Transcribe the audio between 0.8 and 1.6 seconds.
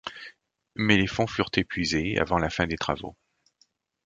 les fonds furent